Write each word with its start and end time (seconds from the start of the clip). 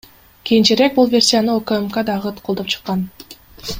Кийинчерээк 0.47 0.95
бул 0.95 1.11
версияны 1.11 1.57
УКМК 1.59 2.01
дагы 2.09 2.33
колдоп 2.49 2.73
чыккан. 2.77 3.05